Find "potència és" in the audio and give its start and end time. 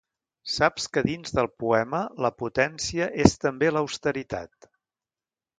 2.39-3.39